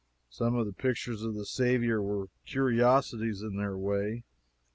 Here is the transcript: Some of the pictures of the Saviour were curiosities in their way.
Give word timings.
Some 0.31 0.55
of 0.55 0.65
the 0.65 0.73
pictures 0.73 1.21
of 1.21 1.35
the 1.35 1.45
Saviour 1.45 2.01
were 2.01 2.29
curiosities 2.43 3.43
in 3.43 3.57
their 3.57 3.77
way. 3.77 4.23